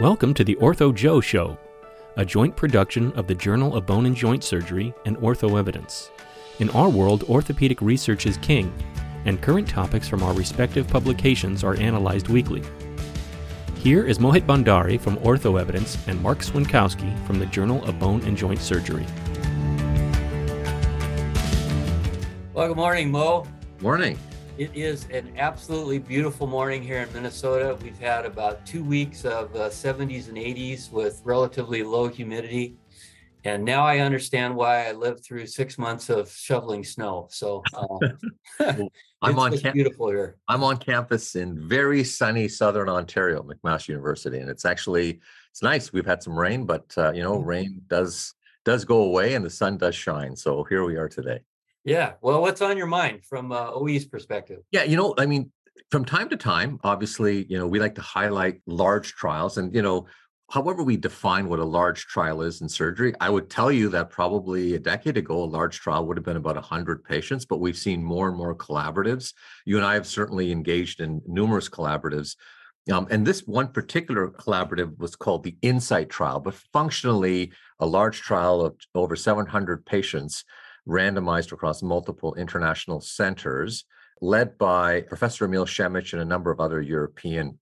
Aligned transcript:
Welcome 0.00 0.34
to 0.34 0.42
the 0.42 0.56
Ortho 0.56 0.92
Joe 0.92 1.20
Show, 1.20 1.56
a 2.16 2.24
joint 2.24 2.56
production 2.56 3.12
of 3.12 3.28
the 3.28 3.34
Journal 3.34 3.76
of 3.76 3.86
Bone 3.86 4.06
and 4.06 4.16
Joint 4.16 4.42
Surgery 4.42 4.92
and 5.06 5.16
OrthoEvidence. 5.18 6.10
In 6.58 6.68
our 6.70 6.88
world, 6.88 7.22
orthopedic 7.28 7.80
research 7.80 8.26
is 8.26 8.36
king, 8.38 8.74
and 9.24 9.40
current 9.40 9.68
topics 9.68 10.08
from 10.08 10.24
our 10.24 10.34
respective 10.34 10.88
publications 10.88 11.62
are 11.62 11.76
analyzed 11.76 12.28
weekly. 12.28 12.64
Here 13.76 14.04
is 14.04 14.18
Mohit 14.18 14.46
Bhandari 14.46 15.00
from 15.00 15.16
OrthoEvidence 15.18 16.08
and 16.08 16.20
Marc 16.20 16.40
Swiontkowski 16.40 17.24
from 17.24 17.38
the 17.38 17.46
Journal 17.46 17.82
of 17.84 18.00
Bone 18.00 18.20
and 18.22 18.36
Joint 18.36 18.60
Surgery. 18.60 19.06
Well, 22.52 22.66
good 22.66 22.76
morning, 22.76 23.12
Mo. 23.12 23.46
Morning. 23.80 24.18
It 24.56 24.70
is 24.72 25.08
an 25.10 25.32
absolutely 25.36 25.98
beautiful 25.98 26.46
morning 26.46 26.80
here 26.80 26.98
in 27.00 27.12
Minnesota. 27.12 27.76
We've 27.82 27.98
had 27.98 28.24
about 28.24 28.64
two 28.64 28.84
weeks 28.84 29.24
of 29.24 29.52
uh, 29.56 29.68
70s 29.68 30.28
and 30.28 30.36
80s 30.36 30.92
with 30.92 31.20
relatively 31.24 31.82
low 31.82 32.06
humidity. 32.06 32.76
And 33.42 33.64
now 33.64 33.84
I 33.84 33.98
understand 33.98 34.54
why 34.54 34.86
I 34.86 34.92
lived 34.92 35.24
through 35.24 35.46
six 35.46 35.76
months 35.76 36.08
of 36.08 36.30
shoveling 36.30 36.84
snow. 36.84 37.26
So 37.32 37.64
uh, 37.74 37.98
I'm 39.22 39.40
on 39.40 39.58
cam- 39.58 39.72
beautiful 39.72 40.08
here. 40.10 40.36
I'm 40.46 40.62
on 40.62 40.76
campus 40.76 41.34
in 41.34 41.68
very 41.68 42.04
sunny 42.04 42.46
southern 42.46 42.88
Ontario, 42.88 43.42
McMaster 43.42 43.88
University, 43.88 44.38
and 44.38 44.48
it's 44.48 44.64
actually 44.64 45.20
it's 45.50 45.64
nice. 45.64 45.92
We've 45.92 46.06
had 46.06 46.22
some 46.22 46.38
rain, 46.38 46.64
but 46.64 46.94
uh, 46.96 47.10
you 47.10 47.24
know, 47.24 47.38
mm-hmm. 47.38 47.48
rain 47.48 47.82
does 47.88 48.34
does 48.64 48.84
go 48.84 49.02
away 49.02 49.34
and 49.34 49.44
the 49.44 49.50
sun 49.50 49.78
does 49.78 49.96
shine. 49.96 50.36
So 50.36 50.62
here 50.62 50.84
we 50.84 50.94
are 50.94 51.08
today. 51.08 51.40
Yeah. 51.84 52.14
Well, 52.22 52.40
what's 52.40 52.62
on 52.62 52.76
your 52.78 52.86
mind 52.86 53.24
from 53.24 53.52
uh, 53.52 53.70
OE's 53.72 54.06
perspective? 54.06 54.60
Yeah, 54.70 54.84
you 54.84 54.96
know, 54.96 55.14
I 55.18 55.26
mean, 55.26 55.52
from 55.90 56.04
time 56.04 56.28
to 56.30 56.36
time, 56.36 56.78
obviously, 56.82 57.44
you 57.48 57.58
know, 57.58 57.66
we 57.66 57.78
like 57.78 57.94
to 57.96 58.00
highlight 58.00 58.60
large 58.66 59.12
trials 59.12 59.58
and, 59.58 59.74
you 59.74 59.82
know, 59.82 60.06
however 60.50 60.82
we 60.82 60.96
define 60.96 61.48
what 61.48 61.58
a 61.58 61.64
large 61.64 62.06
trial 62.06 62.42
is 62.42 62.62
in 62.62 62.68
surgery, 62.68 63.12
I 63.20 63.28
would 63.28 63.50
tell 63.50 63.70
you 63.70 63.88
that 63.90 64.10
probably 64.10 64.74
a 64.74 64.78
decade 64.78 65.16
ago, 65.16 65.42
a 65.42 65.44
large 65.44 65.78
trial 65.78 66.06
would 66.06 66.16
have 66.16 66.24
been 66.24 66.36
about 66.36 66.54
100 66.54 67.04
patients, 67.04 67.44
but 67.44 67.60
we've 67.60 67.76
seen 67.76 68.02
more 68.02 68.28
and 68.28 68.36
more 68.36 68.54
collaboratives. 68.54 69.34
You 69.66 69.76
and 69.76 69.86
I 69.86 69.94
have 69.94 70.06
certainly 70.06 70.52
engaged 70.52 71.00
in 71.00 71.20
numerous 71.26 71.68
collaboratives. 71.68 72.36
Um, 72.92 73.06
and 73.10 73.26
this 73.26 73.46
one 73.46 73.68
particular 73.68 74.28
collaborative 74.28 74.98
was 74.98 75.16
called 75.16 75.42
the 75.42 75.56
INSITE 75.62 76.10
trial, 76.10 76.40
but 76.40 76.54
functionally 76.72 77.52
a 77.78 77.86
large 77.86 78.20
trial 78.20 78.60
of 78.60 78.76
over 78.94 79.16
700 79.16 79.86
patients 79.86 80.44
randomized 80.88 81.52
across 81.52 81.82
multiple 81.82 82.34
international 82.34 83.00
centers, 83.00 83.84
led 84.20 84.56
by 84.58 85.02
Professor 85.02 85.44
Emil 85.44 85.66
Schemitsch 85.66 86.12
and 86.12 86.22
a 86.22 86.26
number 86.26 86.50
of 86.50 86.60
other 86.60 86.80
European 86.80 87.58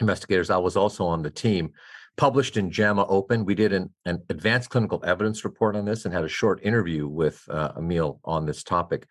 investigators. 0.00 0.50
I 0.50 0.58
was 0.58 0.76
also 0.76 1.04
on 1.06 1.22
the 1.22 1.30
team. 1.30 1.72
Published 2.18 2.58
in 2.58 2.70
JAMA 2.70 3.06
Open, 3.06 3.46
we 3.46 3.54
did 3.54 3.72
an, 3.72 3.90
an 4.04 4.22
advanced 4.28 4.68
clinical 4.68 5.02
evidence 5.04 5.44
report 5.44 5.76
on 5.76 5.86
this 5.86 6.04
and 6.04 6.12
had 6.12 6.24
a 6.24 6.28
short 6.28 6.60
interview 6.62 7.08
with 7.08 7.42
uh, 7.48 7.72
Emil 7.78 8.20
on 8.24 8.44
this 8.44 8.62
topic. 8.62 9.06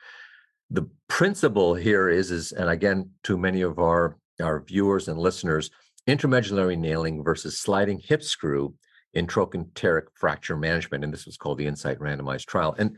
The 0.69 0.87
principle 1.07 1.73
here 1.73 2.09
is, 2.09 2.29
is, 2.29 2.51
and 2.51 2.69
again, 2.69 3.09
to 3.23 3.37
many 3.37 3.61
of 3.61 3.79
our, 3.79 4.17
our 4.39 4.61
viewers 4.61 5.07
and 5.07 5.17
listeners, 5.17 5.71
intramedullary 6.07 6.77
nailing 6.77 7.23
versus 7.23 7.59
sliding 7.59 7.99
hip 7.99 8.21
screw 8.21 8.75
in 9.13 9.27
trochanteric 9.27 10.05
fracture 10.13 10.55
management. 10.55 11.03
And 11.03 11.11
this 11.11 11.25
was 11.25 11.37
called 11.37 11.57
the 11.57 11.67
INSITE 11.67 11.99
randomized 11.99 12.45
trial. 12.45 12.75
And 12.77 12.97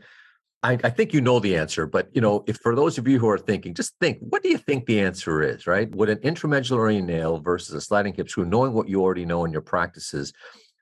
I, 0.64 0.78
I, 0.82 0.88
think 0.88 1.12
you 1.12 1.20
know 1.20 1.40
the 1.40 1.56
answer, 1.56 1.86
but 1.86 2.08
you 2.14 2.22
know, 2.22 2.42
if 2.46 2.56
for 2.56 2.74
those 2.74 2.96
of 2.96 3.06
you 3.06 3.18
who 3.18 3.28
are 3.28 3.38
thinking, 3.38 3.74
just 3.74 3.94
think, 4.00 4.18
what 4.20 4.42
do 4.42 4.48
you 4.48 4.56
think 4.56 4.86
the 4.86 4.98
answer 4.98 5.42
is, 5.42 5.66
right? 5.66 5.94
Would 5.94 6.08
an 6.08 6.18
intramedullary 6.18 7.04
nail 7.04 7.38
versus 7.38 7.74
a 7.74 7.82
sliding 7.82 8.14
hip 8.14 8.30
screw, 8.30 8.46
knowing 8.46 8.72
what 8.72 8.88
you 8.88 9.02
already 9.02 9.26
know 9.26 9.44
in 9.44 9.52
your 9.52 9.60
practices, 9.60 10.32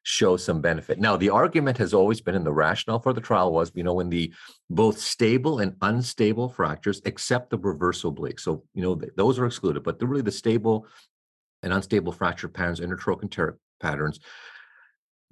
show 0.04 0.37
some 0.37 0.60
benefit? 0.60 1.00
Now, 1.00 1.16
the 1.16 1.31
argument 1.31 1.78
has 1.78 1.93
always 1.93 2.20
been, 2.20 2.37
and 2.37 2.47
the 2.47 2.53
rationale 2.53 3.00
for 3.00 3.12
the 3.12 3.20
trial 3.20 3.53
was, 3.53 3.72
you 3.75 3.82
know, 3.82 3.94
when 3.94 4.09
the 4.09 4.32
both 4.70 5.00
stable 5.00 5.59
and 5.59 5.75
unstable 5.82 6.49
fractures, 6.49 7.03
except 7.04 7.50
the 7.50 7.59
reverse 7.59 8.04
oblique, 8.04 8.38
so 8.38 8.62
you 8.75 8.82
know 8.82 9.00
those 9.16 9.41
are 9.41 9.47
excluded, 9.47 9.82
but 9.82 9.99
the 9.99 10.06
really 10.06 10.22
the 10.22 10.31
stable 10.31 10.87
and 11.64 11.72
unstable 11.72 12.12
fracture 12.12 12.49
patterns, 12.49 12.78
intertrochanteric 12.78 13.56
patterns, 13.81 14.20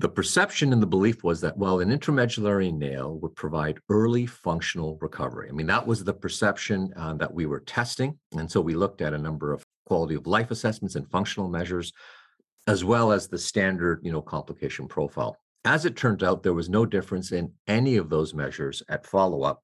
the 0.01 0.09
perception 0.09 0.73
and 0.73 0.83
the 0.83 0.87
belief 0.87 1.23
was 1.23 1.43
that, 1.43 1.59
well, 1.59 1.81
an 1.81 1.91
intramedullary 1.91 2.73
nail 2.73 3.19
would 3.19 3.37
provide 3.37 3.79
early 3.91 4.25
functional 4.25 4.97
recovery. 5.03 5.49
I 5.51 5.53
mean, 5.53 5.67
that 5.67 5.87
was 5.87 6.03
the 6.03 6.15
perception 6.15 6.91
uh, 6.97 7.15
that 7.15 7.35
we 7.35 7.45
were 7.45 7.61
testing. 7.61 8.19
And 8.35 8.51
so 8.51 8.63
we 8.63 8.75
looked 8.75 9.03
at 9.03 9.13
a 9.13 9.19
number 9.19 9.53
of 9.53 9.63
quality 9.85 10.15
of 10.15 10.27
life 10.27 10.51
assessments 10.51 10.95
and 10.95 11.11
functional 11.11 11.51
measures, 11.51 11.93
as 12.67 12.83
well 12.83 13.13
as 13.13 13.29
the 13.29 13.37
standard, 13.37 14.01
you 14.03 14.11
know, 14.11 14.23
complication 14.23 14.89
profile. 14.89 15.37
As 15.67 15.85
it 15.85 15.97
turned 15.97 16.23
out, 16.23 16.43
there 16.43 16.55
was 16.55 16.71
no 16.71 16.87
difference 16.87 17.31
in 17.33 17.53
any 17.69 17.99
of 17.99 18.09
those 18.09 18.33
measures 18.33 18.83
at 18.89 19.05
follow-up 19.05 19.63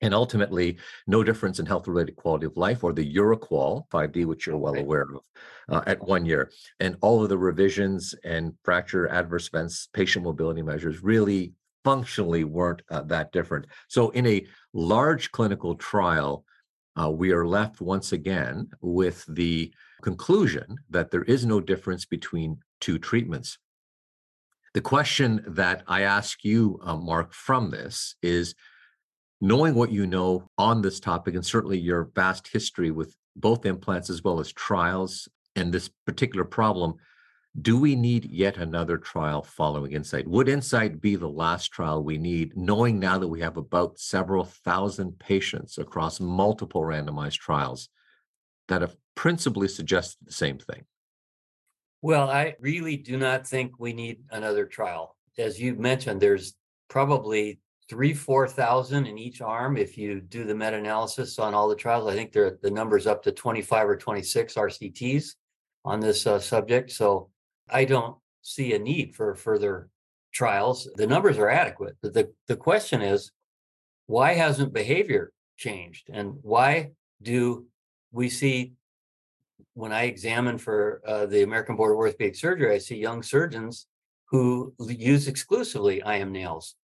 and 0.00 0.14
ultimately 0.14 0.78
no 1.06 1.24
difference 1.24 1.58
in 1.58 1.66
health 1.66 1.88
related 1.88 2.16
quality 2.16 2.46
of 2.46 2.56
life 2.56 2.84
or 2.84 2.92
the 2.92 3.14
EuroQoL 3.14 3.88
5D, 3.88 4.26
which 4.26 4.46
you're 4.46 4.56
well 4.56 4.76
aware 4.76 5.02
of, 5.02 5.20
uh, 5.68 5.82
at 5.86 6.02
one 6.06 6.24
year. 6.24 6.50
And 6.80 6.96
all 7.00 7.22
of 7.22 7.28
the 7.28 7.38
revisions 7.38 8.14
and 8.24 8.54
fracture 8.62 9.08
adverse 9.08 9.48
events, 9.48 9.88
patient 9.92 10.24
mobility 10.24 10.62
measures 10.62 11.02
really 11.02 11.52
functionally 11.84 12.44
weren't 12.44 12.82
uh, 12.90 13.02
that 13.02 13.32
different. 13.32 13.66
So, 13.88 14.10
in 14.10 14.26
a 14.26 14.46
large 14.72 15.32
clinical 15.32 15.74
trial, 15.74 16.44
uh, 17.00 17.10
we 17.10 17.32
are 17.32 17.46
left 17.46 17.80
once 17.80 18.12
again 18.12 18.68
with 18.80 19.24
the 19.28 19.72
conclusion 20.02 20.76
that 20.90 21.10
there 21.10 21.22
is 21.24 21.46
no 21.46 21.60
difference 21.60 22.04
between 22.04 22.58
two 22.80 22.98
treatments. 22.98 23.58
The 24.74 24.80
question 24.80 25.42
that 25.46 25.82
I 25.86 26.02
ask 26.02 26.44
you, 26.44 26.78
uh, 26.82 26.96
Marc, 26.96 27.32
from 27.32 27.70
this 27.70 28.16
is 28.22 28.54
knowing 29.40 29.74
what 29.74 29.92
you 29.92 30.06
know 30.06 30.48
on 30.58 30.82
this 30.82 31.00
topic 31.00 31.34
and 31.34 31.44
certainly 31.44 31.78
your 31.78 32.10
vast 32.14 32.48
history 32.48 32.90
with 32.90 33.14
both 33.36 33.66
implants 33.66 34.10
as 34.10 34.22
well 34.22 34.40
as 34.40 34.52
trials 34.52 35.28
and 35.54 35.72
this 35.72 35.90
particular 36.06 36.44
problem, 36.44 36.94
do 37.60 37.78
we 37.78 37.96
need 37.96 38.24
yet 38.24 38.56
another 38.56 38.98
trial 38.98 39.42
following 39.42 39.92
INSITE? 39.92 40.28
Would 40.28 40.48
INSITE 40.48 41.00
be 41.00 41.16
the 41.16 41.28
last 41.28 41.72
trial 41.72 42.02
we 42.02 42.18
need, 42.18 42.56
knowing 42.56 42.98
now 42.98 43.18
that 43.18 43.28
we 43.28 43.40
have 43.40 43.56
about 43.56 43.98
several 43.98 44.44
thousand 44.44 45.18
patients 45.18 45.78
across 45.78 46.20
multiple 46.20 46.82
randomized 46.82 47.38
trials 47.38 47.88
that 48.68 48.82
have 48.82 48.96
principally 49.14 49.66
suggested 49.66 50.18
the 50.24 50.32
same 50.32 50.58
thing? 50.58 50.84
Well, 52.02 52.30
I 52.30 52.54
really 52.60 52.96
do 52.96 53.16
not 53.16 53.46
think 53.46 53.72
we 53.78 53.92
need 53.92 54.20
another 54.30 54.66
trial. 54.66 55.16
As 55.36 55.60
you 55.60 55.74
mentioned, 55.74 56.20
there's 56.20 56.54
probably 56.88 57.60
three, 57.88 58.12
four 58.12 58.46
thousand 58.46 59.06
in 59.06 59.18
each 59.18 59.40
arm. 59.40 59.76
If 59.76 59.96
you 59.96 60.20
do 60.20 60.44
the 60.44 60.54
meta-analysis 60.54 61.38
on 61.38 61.54
all 61.54 61.68
the 61.68 61.76
trials, 61.76 62.08
I 62.08 62.14
think 62.14 62.32
the 62.32 62.58
numbers 62.70 63.06
up 63.06 63.22
to 63.24 63.32
25 63.32 63.88
or 63.88 63.96
26 63.96 64.54
RCTs 64.54 65.34
on 65.84 66.00
this 66.00 66.26
uh, 66.26 66.38
subject. 66.38 66.90
So 66.90 67.30
I 67.70 67.84
don't 67.84 68.16
see 68.42 68.74
a 68.74 68.78
need 68.78 69.14
for 69.14 69.34
further 69.34 69.88
trials. 70.32 70.88
The 70.96 71.06
numbers 71.06 71.38
are 71.38 71.48
adequate. 71.48 71.96
But 72.02 72.14
the, 72.14 72.32
the 72.46 72.56
question 72.56 73.00
is, 73.00 73.32
why 74.06 74.34
hasn't 74.34 74.72
behavior 74.72 75.32
changed? 75.56 76.10
And 76.12 76.34
why 76.42 76.90
do 77.22 77.66
we 78.12 78.28
see 78.28 78.74
when 79.74 79.92
I 79.92 80.04
examine 80.04 80.58
for 80.58 81.00
uh, 81.06 81.26
the 81.26 81.42
American 81.42 81.76
Board 81.76 81.92
of 81.92 81.98
Orthopedic 81.98 82.36
Surgery, 82.36 82.74
I 82.74 82.78
see 82.78 82.96
young 82.96 83.22
surgeons 83.22 83.86
who 84.30 84.74
use 84.80 85.28
exclusively 85.28 86.02
IM 86.04 86.32
nails 86.32 86.74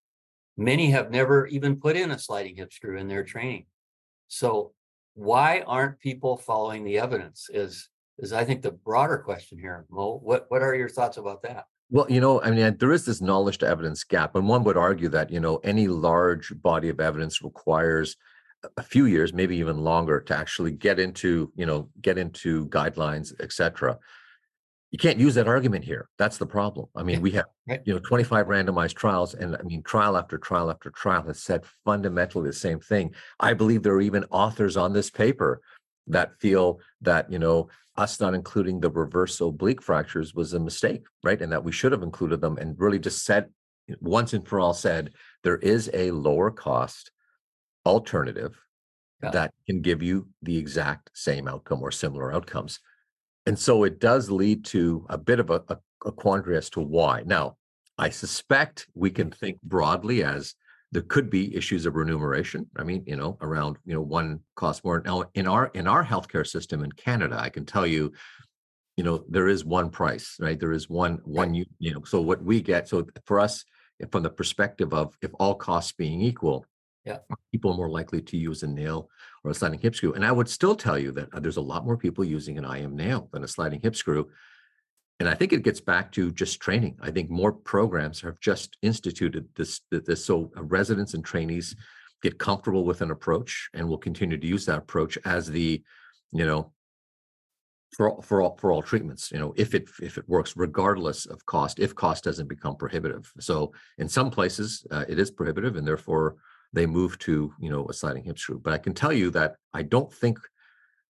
Many 0.57 0.91
have 0.91 1.11
never 1.11 1.47
even 1.47 1.77
put 1.77 1.97
in 1.97 2.11
a 2.11 2.19
sliding 2.19 2.57
hip 2.57 2.73
screw 2.73 2.99
in 2.99 3.09
their 3.09 3.25
training. 3.25 3.67
So 4.29 4.73
why 5.15 5.63
aren't 5.67 6.01
people 6.01 6.37
following 6.37 6.85
the 6.85 6.99
evidence 6.99 7.49
is 7.53 7.89
is 8.19 8.33
I 8.33 8.45
think 8.45 8.63
the 8.63 8.71
broader 8.71 9.19
question 9.19 9.59
here. 9.59 9.87
Mo, 9.91 10.21
what 10.23 10.47
what 10.49 10.63
are 10.63 10.75
your 10.75 10.89
thoughts 10.89 11.17
about 11.17 11.43
that? 11.43 11.65
Well, 11.91 12.07
you 12.09 12.21
know, 12.21 12.41
I 12.41 12.51
mean, 12.51 12.77
there 12.79 12.93
is 12.93 13.05
this 13.05 13.21
knowledge 13.21 13.59
to 13.59 13.67
evidence 13.67 14.05
gap, 14.05 14.37
and 14.37 14.49
one 14.49 14.65
would 14.65 14.77
argue 14.77 15.09
that 15.11 15.31
you 15.31 15.41
know 15.41 15.57
any 15.59 15.89
large 15.89 16.53
body 16.63 16.89
of 16.89 17.01
evidence 17.01 17.43
requires 17.43 18.17
a 18.77 18.83
few 18.83 19.07
years, 19.07 19.33
maybe 19.33 19.57
even 19.57 19.79
longer, 19.79 20.21
to 20.21 20.37
actually 20.37 20.73
get 20.73 20.99
into, 20.99 21.53
you 21.55 21.67
know, 21.67 21.91
get 22.01 22.17
into 22.17 22.67
guidelines, 22.69 23.33
et 23.41 23.53
cetera. 23.53 23.99
You 24.95 24.99
can't 24.99 25.19
use 25.19 25.35
that 25.35 25.49
argument 25.49 25.85
here. 25.85 26.09
That's 26.19 26.39
the 26.39 26.47
problem. 26.47 26.87
I 26.95 27.03
mean, 27.03 27.21
we 27.21 27.33
have, 27.33 27.47
you 27.85 27.95
know, 27.95 27.99
25 27.99 28.47
randomized 28.47 28.95
trials, 28.95 29.35
and 29.35 29.57
I 29.57 29.63
mean, 29.65 29.83
trial 29.83 30.17
after 30.17 30.39
trial 30.39 30.71
after 30.71 30.89
trial 30.91 31.25
has 31.25 31.43
said 31.43 31.65
fundamentally 31.85 32.49
the 32.51 32.53
same 32.55 32.79
thing. 32.79 33.13
I 33.41 33.55
believe 33.55 33.83
there 33.83 33.95
are 33.95 34.01
even 34.01 34.23
authors 34.31 34.77
on 34.77 34.93
this 34.93 35.11
paper 35.11 35.61
that 36.07 36.39
feel 36.39 36.79
that, 37.01 37.29
you 37.29 37.41
know, 37.41 37.71
us 37.97 38.21
not 38.21 38.35
including 38.35 38.79
the 38.79 38.89
reverse 38.89 39.41
oblique 39.41 39.83
fractures 39.83 40.33
was 40.33 40.53
a 40.53 40.61
mistake, 40.61 41.03
right? 41.25 41.43
And 41.43 41.51
that 41.51 41.65
we 41.65 41.73
should 41.73 41.91
have 41.91 42.05
included 42.05 42.41
them 42.41 42.57
and 42.59 42.79
really 42.79 43.01
just 43.01 43.25
said, 43.25 43.51
once 43.99 44.33
and 44.33 44.47
for 44.47 44.61
all 44.61 44.75
said, 44.75 45.11
there 45.43 45.57
is 45.57 45.91
a 45.93 46.13
lower 46.13 46.53
cost 46.53 47.11
alternative 47.85 48.57
Yeah. 49.25 49.31
that 49.31 49.55
can 49.67 49.81
give 49.81 50.05
you 50.05 50.29
the 50.41 50.57
exact 50.57 51.11
same 51.15 51.49
outcome 51.49 51.83
or 51.83 51.91
similar 51.91 52.33
outcomes. 52.33 52.79
And 53.47 53.59
so 53.59 53.85
it 53.85 54.01
does 54.01 54.31
lead 54.31 54.65
to 54.67 55.07
a 55.11 55.19
bit 55.19 55.39
of 55.39 55.51
a, 55.51 55.63
a, 55.69 55.79
a 56.07 56.13
quandary 56.13 56.57
as 56.57 56.71
to 56.71 56.81
why. 56.81 57.23
Now, 57.27 57.57
I 57.99 58.09
suspect 58.09 58.87
we 58.95 59.11
can 59.11 59.31
think 59.31 59.61
broadly 59.63 60.25
as 60.25 60.55
there 60.93 61.03
could 61.03 61.29
be 61.29 61.55
issues 61.57 61.87
of 61.87 61.97
remuneration. 61.97 62.67
I 62.77 62.85
mean, 62.85 63.03
you 63.07 63.17
know, 63.17 63.37
around, 63.41 63.77
you 63.85 63.95
know, 63.95 64.01
one 64.01 64.41
cost 64.55 64.85
more. 64.85 65.03
Now, 65.05 65.25
in 65.35 65.47
our 65.47 65.67
in 65.75 65.87
our 65.87 66.05
healthcare 66.05 66.47
system 66.47 66.85
in 66.85 66.93
Canada, 66.93 67.37
I 67.39 67.49
can 67.49 67.67
tell 67.67 67.87
you, 67.87 68.13
you 68.97 69.05
know, 69.05 69.25
there 69.29 69.49
is 69.49 69.65
one 69.65 69.91
price, 69.91 70.37
right? 70.41 70.59
There 70.59 70.73
is 70.73 70.89
one 70.89 71.19
one 71.25 71.53
you, 71.53 71.67
you 71.79 71.93
know, 71.93 72.05
so 72.05 72.21
what 72.21 72.43
we 72.43 72.61
get, 72.63 72.89
so 72.89 73.07
for 73.27 73.41
us, 73.41 73.65
from 74.11 74.23
the 74.23 74.31
perspective 74.31 74.95
of 74.95 75.17
if 75.21 75.31
all 75.39 75.55
costs 75.55 75.93
being 75.93 76.21
equal, 76.21 76.65
Yeah. 77.05 77.19
people 77.53 77.73
are 77.73 77.77
more 77.77 77.91
likely 77.91 78.23
to 78.23 78.37
use 78.37 78.63
a 78.63 78.67
nail 78.67 79.11
or 79.43 79.51
a 79.51 79.55
sliding 79.55 79.79
hip 79.79 79.95
screw. 79.95 80.15
And 80.15 80.25
I 80.25 80.33
would 80.33 80.49
still 80.49 80.75
tell 80.75 80.99
you 80.99 81.13
that 81.13 81.29
uh, 81.35 81.41
there's 81.41 81.59
a 81.59 81.63
lot 81.63 81.85
more 81.85 81.99
people 81.99 82.25
using 82.25 82.57
an 82.57 82.65
IM 82.65 82.97
nail 82.97 83.29
than 83.31 83.45
a 83.45 83.49
sliding 83.49 83.81
hip 83.81 83.95
screw. 83.95 84.31
And 85.21 85.29
I 85.29 85.35
think 85.35 85.53
it 85.53 85.63
gets 85.63 85.81
back 85.81 86.13
to 86.13 86.33
just 86.33 86.61
training. 86.61 86.97
I 87.03 87.11
think 87.11 87.29
more 87.29 87.53
programs 87.53 88.23
have 88.23 88.41
just 88.41 88.79
instituted 88.81 89.47
this, 89.55 89.81
th- 89.91 90.05
this 90.05 90.25
so 90.25 90.51
uh, 90.57 90.65
residents 90.65 91.13
and 91.13 91.25
trainees 91.25 91.77
get 92.23 92.39
comfortable 92.39 92.85
with 92.85 93.03
an 93.03 93.11
approach 93.11 93.69
and 93.75 93.87
will 93.87 93.99
continue 93.99 94.39
to 94.39 94.47
use 94.47 94.65
that 94.67 94.79
approach 94.79 95.19
as 95.27 95.51
the, 95.51 95.83
you 96.33 96.47
know, 96.47 96.73
for 97.95 98.11
all, 98.11 98.23
for 98.23 98.43
all 98.43 98.57
for 98.57 98.73
all 98.73 98.83
treatments, 98.83 99.31
you 99.31 99.39
know, 99.39 99.55
if 99.57 99.73
it 99.73 99.89
if 100.03 100.19
it 100.19 100.29
works, 100.29 100.57
regardless 100.57 101.27
of 101.27 101.47
cost, 101.47 101.79
if 101.79 101.95
cost 101.95 102.25
doesn't 102.25 102.49
become 102.49 102.77
prohibitive. 102.77 103.31
So 103.39 103.73
in 103.99 104.09
some 104.09 104.33
places 104.33 104.85
uh, 104.91 105.05
it 105.09 105.21
is 105.21 105.31
prohibitive, 105.31 105.77
and 105.77 105.87
therefore 105.87 106.37
they 106.75 106.87
move 106.87 107.19
to 107.21 107.53
you 107.59 107.71
know 107.71 107.87
a 107.89 107.93
sliding 107.93 108.25
hip 108.25 108.39
screw. 108.39 108.61
But 108.63 108.73
I 108.73 108.79
can 108.79 108.95
tell 108.95 109.13
you 109.13 109.31
that 109.31 109.57
I 109.73 109.83
don't 109.83 110.13
think 110.13 110.39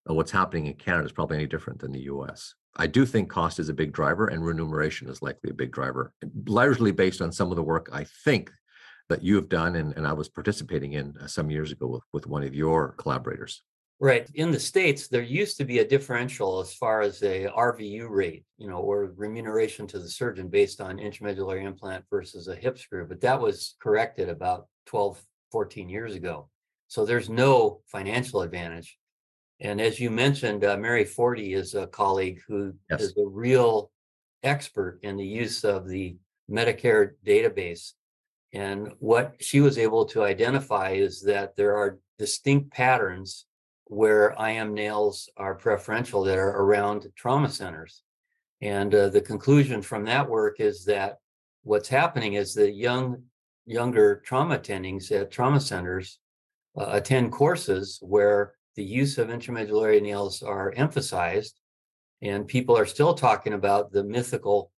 uh, 0.09 0.13
what's 0.13 0.31
happening 0.31 0.67
in 0.67 0.73
Canada 0.75 1.05
is 1.05 1.11
probably 1.11 1.37
any 1.37 1.47
different 1.47 1.79
than 1.79 1.91
the 1.91 2.03
U.S. 2.03 2.53
I 2.77 2.87
do 2.87 3.05
think 3.05 3.29
cost 3.29 3.59
is 3.59 3.69
a 3.69 3.73
big 3.73 3.93
driver, 3.93 4.27
and 4.27 4.45
remuneration 4.45 5.09
is 5.09 5.21
likely 5.21 5.49
a 5.49 5.53
big 5.53 5.71
driver, 5.71 6.13
largely 6.45 6.91
based 6.91 7.21
on 7.21 7.31
some 7.31 7.49
of 7.49 7.55
the 7.55 7.63
work 7.63 7.89
I 7.91 8.05
think 8.23 8.51
that 9.09 9.23
you 9.23 9.35
have 9.35 9.49
done, 9.49 9.75
and, 9.75 9.95
and 9.95 10.05
I 10.05 10.13
was 10.13 10.29
participating 10.29 10.93
in 10.93 11.15
uh, 11.21 11.27
some 11.27 11.49
years 11.49 11.71
ago 11.71 11.87
with, 11.87 12.03
with 12.11 12.27
one 12.27 12.43
of 12.43 12.55
your 12.55 12.93
collaborators. 12.93 13.61
Right. 13.99 14.29
In 14.33 14.51
the 14.51 14.59
States, 14.59 15.07
there 15.07 15.21
used 15.21 15.57
to 15.57 15.63
be 15.63 15.79
a 15.79 15.87
differential 15.87 16.59
as 16.59 16.73
far 16.73 16.99
as 16.99 17.23
a 17.23 17.47
RVU 17.47 18.09
rate, 18.09 18.43
you 18.57 18.67
know, 18.67 18.79
or 18.79 19.13
remuneration 19.15 19.87
to 19.87 19.99
the 19.99 20.09
surgeon 20.09 20.49
based 20.49 20.81
on 20.81 20.97
intramedullary 20.97 21.63
implant 21.63 22.03
versus 22.09 22.49
a 22.49 22.55
hip 22.55 22.77
screw, 22.77 23.07
but 23.07 23.21
that 23.21 23.39
was 23.39 23.75
corrected 23.81 24.27
about 24.27 24.67
12, 24.87 25.21
14 25.55 25.87
years 25.87 26.15
ago. 26.15 26.49
So 26.89 27.05
there's 27.05 27.29
no 27.29 27.79
financial 27.87 28.41
advantage. 28.41 28.97
And 29.61 29.79
as 29.79 30.01
you 30.01 30.11
mentioned, 30.11 30.65
uh, 30.65 30.75
Mary 30.75 31.05
Forte 31.05 31.49
is 31.49 31.75
a 31.75 31.87
colleague 31.87 32.41
who 32.45 32.73
Yes. 32.89 33.03
is 33.03 33.17
a 33.17 33.25
real 33.25 33.89
expert 34.43 34.99
in 35.01 35.15
the 35.15 35.25
use 35.25 35.63
of 35.63 35.87
the 35.87 36.17
Medicare 36.51 37.13
database. 37.25 37.93
And 38.51 38.91
what 38.99 39.35
she 39.39 39.61
was 39.61 39.77
able 39.77 40.03
to 40.07 40.25
identify 40.25 40.89
is 40.89 41.21
that 41.21 41.55
there 41.55 41.77
are 41.77 41.99
distinct 42.19 42.73
patterns 42.73 43.45
where 43.85 44.35
IM 44.37 44.73
nails 44.73 45.29
are 45.37 45.55
preferential 45.55 46.21
that 46.23 46.37
are 46.37 46.57
around 46.63 47.07
trauma 47.15 47.47
centers. 47.47 48.03
And 48.59 48.93
uh, 48.93 49.07
the 49.07 49.21
conclusion 49.21 49.81
from 49.81 50.03
that 50.03 50.29
work 50.29 50.59
is 50.59 50.83
that 50.83 51.19
what's 51.63 51.87
happening 51.87 52.33
is 52.33 52.53
that 52.55 52.73
young, 52.73 53.23
younger 53.65 54.21
trauma 54.25 54.57
attendings 54.57 55.11
at 55.11 55.31
trauma 55.31 55.59
centers 55.59 56.19
uh, 56.77 56.85
attend 56.89 57.31
courses 57.31 57.99
where 58.01 58.53
the 58.75 58.83
use 58.83 59.17
of 59.17 59.29
intramedullary 59.29 60.01
nails 60.01 60.43
are 60.43 60.73
emphasized, 60.75 61.59
and 62.21 62.47
people 62.47 62.77
are 62.77 62.85
still 62.85 63.13
talking 63.13 63.53
about 63.53 63.91
the 63.91 64.03
mythical 64.03 64.71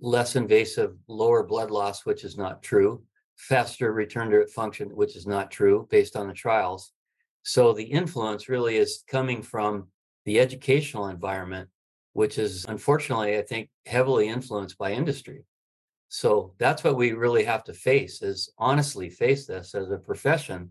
less 0.00 0.36
invasive 0.36 0.94
lower 1.08 1.42
blood 1.42 1.70
loss, 1.70 2.04
which 2.04 2.24
is 2.24 2.36
not 2.36 2.62
true, 2.62 3.02
faster 3.36 3.92
return 3.92 4.30
to 4.30 4.46
function, 4.48 4.88
which 4.88 5.16
is 5.16 5.26
not 5.26 5.50
true 5.50 5.86
based 5.90 6.16
on 6.16 6.28
the 6.28 6.34
trials. 6.34 6.92
So 7.42 7.72
the 7.72 7.84
influence 7.84 8.48
really 8.48 8.76
is 8.76 9.04
coming 9.08 9.42
from 9.42 9.88
the 10.26 10.40
educational 10.40 11.08
environment, 11.08 11.68
which 12.12 12.38
is 12.38 12.66
unfortunately, 12.66 13.38
I 13.38 13.42
think, 13.42 13.70
heavily 13.86 14.28
influenced 14.28 14.76
by 14.76 14.92
industry. 14.92 15.44
So 16.12 16.54
that's 16.58 16.82
what 16.82 16.96
we 16.96 17.12
really 17.12 17.44
have 17.44 17.62
to 17.64 17.72
face 17.72 18.20
is 18.20 18.52
honestly 18.58 19.08
face 19.08 19.46
this 19.46 19.76
as 19.76 19.92
a 19.92 19.96
profession. 19.96 20.70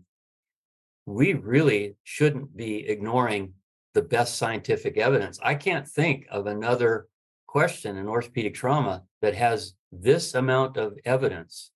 We 1.06 1.32
really 1.32 1.96
shouldn't 2.04 2.54
be 2.54 2.86
ignoring 2.86 3.54
the 3.94 4.02
best 4.02 4.36
scientific 4.36 4.98
evidence. 4.98 5.40
I 5.42 5.54
can't 5.54 5.88
think 5.88 6.26
of 6.30 6.46
another 6.46 7.08
question 7.46 7.96
in 7.96 8.06
orthopedic 8.06 8.52
trauma 8.54 9.02
that 9.22 9.34
has 9.34 9.72
this 9.90 10.34
amount 10.34 10.76
of 10.76 10.98
evidence 11.06 11.70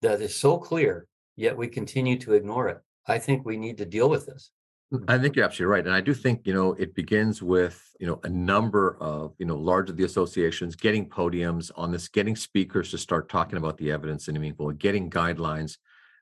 that 0.00 0.22
is 0.22 0.34
so 0.34 0.56
clear, 0.56 1.06
yet 1.36 1.58
we 1.58 1.68
continue 1.68 2.18
to 2.20 2.32
ignore 2.32 2.68
it. 2.70 2.80
I 3.06 3.18
think 3.18 3.44
we 3.44 3.58
need 3.58 3.76
to 3.78 3.84
deal 3.84 4.08
with 4.08 4.24
this. 4.24 4.50
Hmm. 4.90 5.04
I 5.06 5.18
think 5.18 5.36
you're 5.36 5.44
absolutely 5.44 5.72
right. 5.72 5.86
And 5.86 5.94
I 5.94 6.00
do 6.00 6.14
think, 6.14 6.46
you 6.46 6.52
know, 6.52 6.72
it 6.72 6.94
begins 6.94 7.42
with, 7.42 7.90
you 8.00 8.06
know, 8.06 8.20
a 8.24 8.28
number 8.28 8.96
of, 9.00 9.34
you 9.38 9.46
know, 9.46 9.56
large 9.56 9.88
of 9.88 9.96
the 9.96 10.04
associations 10.04 10.74
getting 10.74 11.08
podiums 11.08 11.70
on 11.76 11.92
this, 11.92 12.08
getting 12.08 12.34
speakers 12.34 12.90
to 12.90 12.98
start 12.98 13.28
talking 13.28 13.56
about 13.56 13.78
the 13.78 13.92
evidence 13.92 14.28
in 14.28 14.36
a 14.36 14.40
meaningful, 14.40 14.70
getting 14.72 15.08
guidelines. 15.08 15.78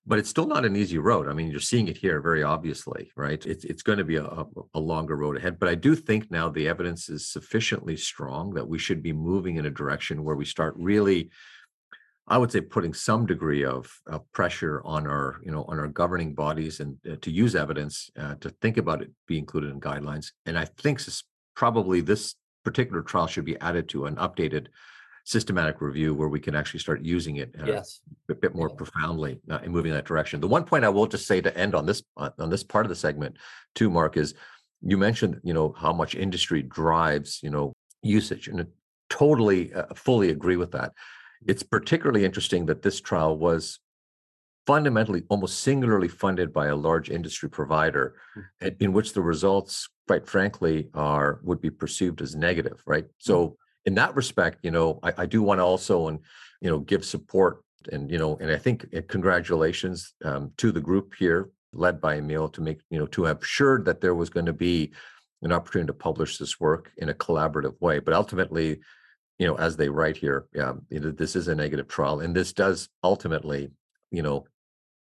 But 0.07 0.19
it's 0.19 0.31
still 0.31 0.47
not 0.47 0.65
an 0.65 0.75
easy 0.75 0.97
road. 0.97 1.29
I 1.29 1.35
mean, 1.35 1.51
you're 1.51 1.61
seeing 1.61 1.89
it 1.89 1.99
here 1.99 2.23
very 2.23 2.43
obviously, 2.43 3.11
right? 3.15 3.45
It's 3.45 3.65
it's 3.65 3.83
going 3.83 3.99
to 3.99 4.05
be 4.05 4.17
a, 4.17 4.45
a 4.73 4.81
longer 4.81 5.17
road 5.17 5.37
ahead. 5.37 5.59
But 5.59 5.69
I 5.69 5.75
do 5.75 5.95
think 5.95 6.31
now 6.31 6.49
the 6.49 6.67
evidence 6.67 7.11
is 7.11 7.27
sufficiently 7.27 7.97
strong 7.97 8.55
that 8.55 8.67
we 8.67 8.79
should 8.79 9.03
be 9.03 9.13
moving 9.13 9.57
in 9.57 9.67
a 9.67 9.71
direction 9.71 10.25
where 10.25 10.37
we 10.37 10.47
start 10.47 10.75
really 10.79 11.31
I 12.31 12.39
would 12.39 12.53
say 12.53 12.61
putting 12.61 12.95
some 12.95 13.27
degree 13.27 13.65
of, 13.65 13.91
of 14.07 14.31
pressure 14.33 14.83
on 14.85 15.07
our, 15.07 15.41
you 15.45 15.51
know, 15.51 15.65
on 15.65 15.79
our 15.79 15.89
governing 15.89 16.35
bodies 16.35 16.81
and 16.81 16.97
uh, 17.11 17.17
to 17.23 17.31
use 17.31 17.57
evidence 17.57 18.11
uh, 18.19 18.35
to 18.41 18.51
think 18.51 18.77
about 18.77 19.03
it 19.03 19.11
be 19.27 19.39
included 19.39 19.71
in 19.71 19.81
guidelines. 19.81 20.33
And 20.47 20.59
I 20.59 20.67
think 20.67 21.01
probably 21.55 22.01
this 22.01 22.35
particular 22.65 23.03
trial 23.03 23.27
should 23.27 23.45
be 23.45 23.59
added 23.61 23.89
to 23.91 24.07
an 24.07 24.17
updated 24.17 24.67
systematic 25.25 25.81
review 25.81 26.15
where 26.15 26.29
we 26.29 26.41
can 26.41 26.55
actually 26.55 26.81
start 26.81 27.03
using 27.03 27.37
it 27.37 27.55
uh, 27.61 27.67
Yes. 27.67 28.01
a 28.31 28.35
bit 28.35 28.55
more 28.55 28.69
Yeah. 28.71 28.77
profoundly 28.77 29.41
uh, 29.51 29.59
in 29.63 29.73
moving 29.73 29.93
that 29.93 30.07
direction. 30.07 30.41
The 30.41 30.49
one 30.49 30.65
point 30.65 30.85
I 30.85 30.89
will 30.89 31.07
just 31.07 31.27
say 31.27 31.41
to 31.41 31.57
end 31.57 31.75
on 31.75 31.87
this 31.87 32.03
uh, 32.17 32.31
on 32.39 32.51
this 32.51 32.65
part 32.65 32.87
of 32.87 32.91
the 32.91 32.97
segment, 32.97 33.37
too, 33.75 33.91
Marc, 33.91 34.17
is 34.17 34.35
you 34.81 34.97
mentioned 34.97 35.41
you 35.43 35.55
know 35.55 35.75
how 35.77 35.93
much 35.93 36.15
industry 36.15 36.63
drives 36.63 37.41
you 37.43 37.51
know 37.51 37.73
usage, 38.03 38.49
and 38.49 38.61
I 38.61 38.65
totally 39.11 39.73
uh, 39.75 39.95
fully 39.95 40.31
agree 40.31 40.57
with 40.57 40.73
that. 40.73 40.93
It's 41.47 41.63
particularly 41.63 42.25
interesting 42.25 42.67
that 42.67 42.83
this 42.83 43.01
trial 43.01 43.37
was 43.37 43.81
fundamentally 44.67 45.23
almost 45.29 45.61
singularly 45.61 46.09
funded 46.09 46.53
by 46.53 46.67
a 46.67 46.77
large 46.77 47.09
industry 47.09 47.49
provider 47.49 48.17
in- 48.61 48.77
in 48.81 48.93
which 48.93 49.15
the 49.15 49.23
results 49.23 49.89
quite 50.07 50.27
frankly 50.27 50.91
are 50.93 51.41
would 51.43 51.61
be 51.61 51.71
perceived 51.71 52.21
as 52.21 52.35
negative 52.35 52.83
right? 52.87 53.07
So 53.19 53.57
in 53.87 53.95
that 53.95 54.15
respect 54.15 54.59
you 54.63 54.71
know 54.71 54.99
i, 55.03 55.13
I 55.23 55.27
do 55.27 55.41
want 55.43 55.61
to 55.61 55.65
also 55.65 56.09
and 56.09 56.19
you 56.61 56.69
know 56.69 56.81
give 56.81 57.05
support 57.05 57.63
and 57.93 58.11
you 58.11 58.19
know 58.19 58.37
and 58.41 58.51
i 58.51 58.59
think 58.59 58.87
uh, 58.95 59.01
congratulations 59.09 60.15
um, 60.25 60.53
to 60.59 60.73
the 60.73 60.81
group 60.81 61.15
here 61.15 61.51
led 61.73 61.99
by 62.01 62.17
emil 62.17 62.49
to 62.51 62.61
make 62.61 62.81
you 62.91 62.99
know 62.99 63.07
to 63.07 63.23
have 63.25 63.41
assured 63.41 63.87
that 63.87 64.01
there 64.03 64.15
was 64.15 64.29
going 64.29 64.45
to 64.47 64.53
be 64.53 64.93
an 65.43 65.53
opportunity 65.53 65.87
to 65.87 65.95
publish 65.95 66.39
this 66.39 66.59
work 66.59 66.91
in 66.97 67.09
a 67.09 67.15
collaborative 67.15 67.81
way. 67.81 67.99
But 67.99 68.15
ultimately 68.15 68.81
you 69.39 69.47
know 69.47 69.55
as 69.57 69.77
they 69.77 69.89
write 69.89 70.17
here 70.17 70.47
yeah 70.55 70.75
this 70.91 71.37
is 71.37 71.49
a 71.49 71.55
negative 71.55 71.89
trial 71.89 72.21
and 72.21 72.35
this 72.35 72.53
does 72.53 72.89
ultimately 73.03 73.71
you 74.11 74.23
know 74.23 74.45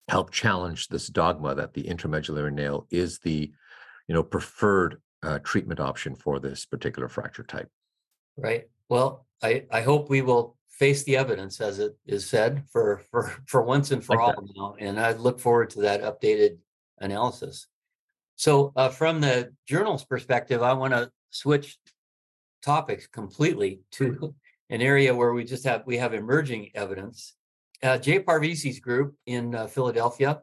help 0.09 0.31
challenge 0.31 0.89
this 0.89 1.09
dogma 1.09 1.55
that 1.55 1.75
the 1.75 1.85
intramedullary 1.85 2.53
nail 2.53 2.87
is 2.91 3.19
the 3.21 3.51
you 4.07 4.15
know 4.15 4.23
preferred 4.23 5.01
uh, 5.23 5.39
treatment 5.41 5.81
option 5.81 6.15
for 6.15 6.39
this 6.39 6.65
particular 6.65 7.09
fracture 7.09 7.43
type 7.43 7.69
Right. 8.39 8.69
Well, 8.89 9.27
I, 9.43 9.65
I 9.71 9.83
hope 9.83 10.09
we 10.09 10.23
will 10.23 10.57
face 10.71 11.03
the 11.03 11.17
evidence 11.17 11.61
as 11.61 11.81
it 11.81 11.97
is 12.07 12.27
said 12.27 12.63
for, 12.71 13.03
for, 13.11 13.35
for 13.47 13.63
once 13.63 13.91
and 13.91 14.03
for 14.03 14.17
Like 14.17 14.37
all 14.37 14.49
now. 14.57 14.75
And 14.79 14.99
I 14.99 15.13
look 15.13 15.41
forward 15.41 15.71
to 15.71 15.81
that 15.83 16.03
updated 16.03 16.59
analysis. 17.01 17.67
So, 18.37 18.73
uh, 18.77 18.89
from 18.89 19.21
the 19.21 19.53
journal's 19.67 20.05
perspective, 20.05 20.63
I 20.63 20.73
want 20.73 20.95
to 20.95 21.11
switch 21.31 21.77
topics 22.63 23.07
completely 23.07 23.81
to 23.93 24.35
an 24.71 24.83
area 24.83 25.15
where 25.15 25.33
we 25.33 25.45
just 25.45 25.65
have 25.65 25.83
we 25.87 25.97
have 25.97 26.15
emerging 26.15 26.71
evidence. 26.75 27.35
Uh, 27.83 27.97
Jay 27.97 28.19
Parvizi's 28.19 28.81
group 28.81 29.15
in 29.27 29.55
uh, 29.55 29.67
Philadelphia 29.67 30.43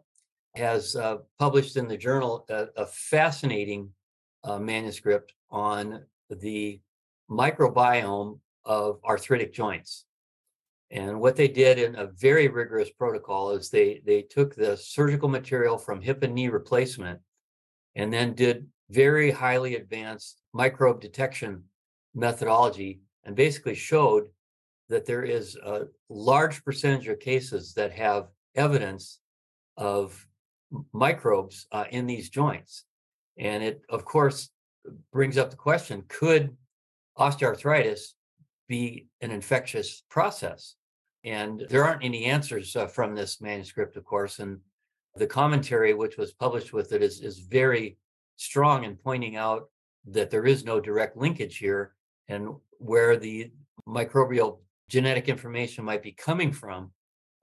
has 0.56 0.96
uh, 0.96 1.18
published 1.38 1.76
in 1.76 1.88
the 1.88 1.98
journal 1.98 2.46
a, 2.50 2.68
a 2.78 2.86
fascinating 2.86 3.90
uh, 4.44 4.58
manuscript 4.58 5.34
on 5.50 6.02
the 6.30 6.80
microbiome 7.30 8.40
of 8.64 9.00
arthritic 9.04 9.54
joints. 9.54 10.06
And 10.92 11.20
what 11.20 11.36
they 11.36 11.48
did 11.48 11.80
in 11.80 11.96
a 11.96 12.08
very 12.08 12.48
rigorous 12.48 12.90
protocol 12.90 13.52
is 13.52 13.70
they 13.70 14.02
they 14.06 14.22
took 14.22 14.56
the 14.56 14.78
surgical 14.78 15.30
material 15.30 15.78
from 15.78 16.02
hip 16.02 16.24
and 16.24 16.34
knee 16.34 16.48
replacement 16.48 17.20
and 17.96 18.14
then 18.14 18.34
did 18.34 18.68
very 18.90 19.32
highly 19.32 19.76
advanced 19.76 20.42
microbe 20.54 21.02
detection 21.02 21.64
methodology 22.16 23.02
and 23.24 23.36
basically 23.36 23.76
showed 23.76 24.28
that 24.90 25.06
there 25.06 25.24
is 25.24 25.56
a 25.56 25.88
large 26.10 26.64
percentage 26.64 27.08
of 27.08 27.20
cases 27.20 27.74
that 27.74 27.92
have 27.92 28.28
evidence 28.56 29.20
of 29.78 30.26
microbes 30.94 31.68
uh, 31.72 31.86
in 31.92 32.08
these 32.08 32.30
joints. 32.30 32.86
And 33.38 33.64
it, 33.64 33.82
of 33.90 34.06
course, 34.06 34.50
brings 35.12 35.38
up 35.38 35.50
the 35.50 35.56
question 35.56 36.04
could 36.08 36.56
osteoarthritis 37.18 38.14
be 38.68 39.08
an 39.22 39.32
infectious 39.32 40.04
process? 40.10 40.76
And 41.24 41.66
there 41.70 41.84
aren't 41.84 42.04
any 42.04 42.26
answers 42.26 42.76
uh, 42.76 42.88
from 42.88 43.16
this 43.16 43.42
manuscript, 43.42 43.98
of 43.98 44.06
course. 44.06 44.40
And 44.40 44.60
the 45.16 45.28
commentary, 45.28 45.94
which 45.94 46.18
was 46.18 46.34
published 46.34 46.72
with 46.72 46.92
it, 46.94 47.02
is, 47.02 47.22
is 47.22 47.40
very 47.40 47.98
strong 48.36 48.84
in 48.84 48.96
pointing 48.96 49.36
out 49.36 49.70
that 50.08 50.30
there 50.30 50.46
is 50.46 50.64
no 50.64 50.80
direct 50.80 51.18
linkage 51.18 51.58
here 51.58 51.96
and 52.28 52.50
where 52.78 53.18
the 53.18 53.52
microbial 53.88 54.60
genetic 54.90 55.30
information 55.30 55.84
might 55.84 56.04
be 56.04 56.12
coming 56.12 56.52
from, 56.52 56.92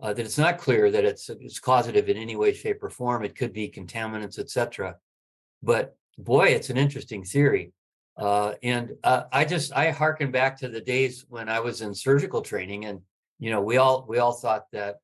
uh, 0.01 0.13
that 0.13 0.25
it's 0.25 0.39
not 0.39 0.59
clear 0.59 0.91
that 0.91 1.05
it's, 1.05 1.29
it's 1.29 1.61
causative 1.61 2.09
in 2.09 2.17
any 2.17 2.37
way, 2.37 2.53
shape, 2.53 2.83
or 2.83 2.91
form. 2.91 3.25
It 3.25 3.37
could 3.37 3.53
be 3.53 3.69
contaminants, 3.69 4.39
etc. 4.39 4.97
But 5.63 5.97
boy, 6.19 6.49
it's 6.49 6.71
an 6.71 6.77
interesting 6.77 7.25
theory. 7.25 7.73
Uh, 8.17 8.55
and 8.63 8.93
uh, 9.05 9.25
I 9.33 9.45
just 9.45 9.73
I 9.73 9.91
harken 9.91 10.31
back 10.31 10.59
to 10.59 10.69
the 10.69 10.81
days 10.81 11.25
when 11.29 11.49
I 11.49 11.61
was 11.61 11.81
in 11.81 11.95
surgical 11.95 12.43
training, 12.43 12.85
and 12.85 13.01
you 13.39 13.51
know 13.51 13.63
we 13.63 13.79
all 13.79 14.05
we 14.07 14.19
all 14.19 14.33
thought 14.33 14.67
that 14.73 14.97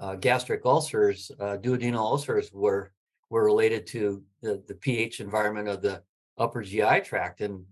uh, 0.00 0.16
gastric 0.16 0.64
ulcers, 0.64 1.30
uh, 1.38 1.58
duodenal 1.58 1.98
ulcers, 1.98 2.52
were 2.52 2.92
were 3.28 3.44
related 3.44 3.86
to 3.88 4.22
the, 4.42 4.62
the 4.66 4.74
pH 4.74 5.20
environment 5.20 5.68
of 5.68 5.80
the 5.80 6.02
upper 6.38 6.62
GI 6.62 7.02
tract, 7.02 7.40
and 7.40 7.64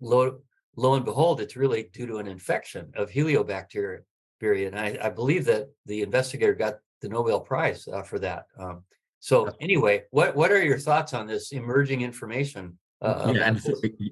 lo 0.00 0.38
lo 0.76 0.94
and 0.94 1.04
behold, 1.04 1.40
it's 1.40 1.56
really 1.56 1.90
due 1.92 2.06
to 2.06 2.18
an 2.18 2.26
infection 2.26 2.92
of 2.94 3.10
Heliobacteria. 3.10 4.02
And 4.42 4.78
I, 4.78 4.98
I 5.02 5.08
believe 5.08 5.44
that 5.46 5.68
the 5.86 6.02
investigator 6.02 6.54
got 6.54 6.78
the 7.00 7.08
Nobel 7.08 7.40
Prize 7.40 7.88
uh, 7.88 8.02
for 8.02 8.18
that. 8.20 8.46
Um, 8.58 8.84
so 9.20 9.50
anyway, 9.60 10.04
what 10.10 10.36
what 10.36 10.52
are 10.52 10.62
your 10.62 10.78
thoughts 10.78 11.14
on 11.14 11.26
this 11.26 11.52
emerging 11.52 12.02
information? 12.02 12.78
Uh, 13.02 13.32
yeah, 13.34 13.48
and, 13.48 13.62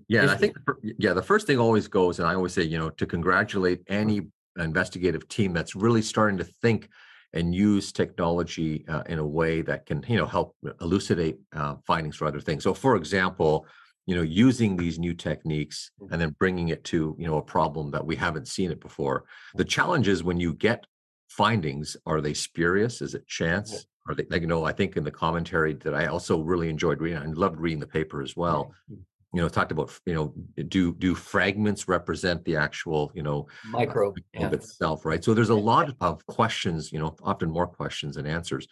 yeah, 0.09 0.23
and 0.23 0.31
I 0.31 0.37
think 0.37 0.57
yeah, 0.99 1.15
the 1.15 1.23
first 1.23 1.47
thing 1.47 1.59
always 1.59 1.89
goes, 1.89 2.19
and 2.19 2.29
I 2.29 2.35
always 2.35 2.53
say, 2.53 2.63
you 2.63 2.79
know, 2.79 2.91
to 2.91 3.07
congratulate 3.07 3.83
any 3.89 4.23
investigative 4.59 5.27
team 5.29 5.53
that's 5.53 5.75
really 5.75 6.03
starting 6.03 6.39
to 6.39 6.45
think 6.45 6.89
and 7.33 7.55
use 7.55 7.93
technology 7.93 8.85
uh, 8.89 9.03
in 9.07 9.19
a 9.19 9.27
way 9.27 9.63
that 9.63 9.87
can, 9.87 10.05
you 10.07 10.17
know, 10.17 10.27
help 10.27 10.55
elucidate 10.81 11.39
uh, 11.55 11.75
findings 11.87 12.17
for 12.17 12.27
other 12.27 12.41
things. 12.41 12.63
So, 12.63 12.75
for 12.75 12.95
example, 12.97 13.67
you 14.07 14.15
know, 14.15 14.23
using 14.23 14.77
these 14.77 14.99
new 14.99 15.15
techniques 15.15 15.91
and 15.99 16.09
mm-hmm. 16.09 16.19
then 16.19 16.37
bringing 16.39 16.69
it 16.69 16.85
to, 16.85 17.17
you 17.19 17.27
know, 17.27 17.39
a 17.39 17.43
problem 17.43 17.91
that 17.91 18.05
we 18.05 18.17
haven't 18.17 18.49
seen 18.49 18.71
it 18.71 18.81
before. 18.81 19.25
The 19.55 19.65
challenge 19.65 20.09
is 20.09 20.23
when 20.23 20.39
you 20.39 20.53
get 20.53 20.85
findings, 21.29 21.97
are 22.07 22.21
they 22.21 22.35
spurious? 22.35 23.01
Is 23.01 23.15
it 23.15 23.27
chance? 23.27 23.87
Are 24.09 24.15
they, 24.15 24.27
like, 24.29 24.43
you 24.43 24.47
know, 24.47 24.65
I 24.65 24.73
think 24.73 24.97
in 24.97 25.05
the 25.05 25.11
commentary 25.11 25.73
that 25.75 25.95
I 25.95 26.07
also 26.07 26.41
really 26.43 26.69
enjoyed 26.69 27.01
reading, 27.01 27.19
I 27.19 27.27
loved 27.27 27.59
reading 27.59 27.81
the 27.81 27.87
paper 27.87 28.23
as 28.23 28.37
well. 28.37 28.75
Mm-hmm. 28.91 29.01
You 29.37 29.43
know, 29.43 29.49
talked 29.49 29.73
about, 29.73 29.99
you 30.07 30.15
know, 30.15 30.33
do 30.69 30.95
do 30.95 31.17
fragments 31.17 31.89
represent 31.89 32.45
the 32.45 32.55
actual, 32.55 33.11
you 33.17 33.23
know, 33.25 33.49
microbe 33.69 34.19
uh, 34.19 34.41
yeah. 34.41 34.51
itself, 34.51 35.05
right? 35.05 35.25
So 35.25 35.35
there's 35.35 35.49
a 35.49 35.57
lot 35.57 35.93
of 36.01 36.25
questions, 36.27 36.93
you 36.93 37.01
know, 37.01 37.17
often 37.21 37.51
more 37.51 37.67
questions 37.67 38.15
than 38.15 38.27
answers. 38.27 38.69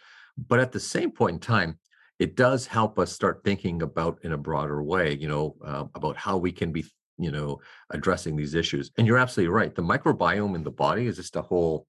But 0.47 0.59
at 0.59 0.71
the 0.71 0.79
same 0.79 1.11
point 1.11 1.33
in 1.33 1.39
time, 1.39 1.79
it 2.23 2.37
does 2.37 2.65
help 2.65 2.97
us 2.99 3.11
start 3.11 3.41
thinking 3.43 3.81
about 3.81 4.17
in 4.23 4.31
a 4.31 4.37
broader 4.37 4.81
way, 4.81 5.13
you 5.13 5.27
know, 5.27 5.57
uh, 5.61 5.83
about 5.93 6.15
how 6.15 6.37
we 6.37 6.53
can 6.53 6.71
be, 6.71 6.85
you 7.17 7.31
know, 7.31 7.59
addressing 7.89 8.37
these 8.37 8.55
issues. 8.55 8.91
And 8.97 9.05
you're 9.05 9.17
absolutely 9.17 9.53
right. 9.53 9.75
The 9.75 9.81
microbiome 9.81 10.55
in 10.55 10.63
the 10.63 10.71
body 10.71 11.07
is 11.07 11.17
just 11.17 11.35
a 11.35 11.41
whole 11.41 11.85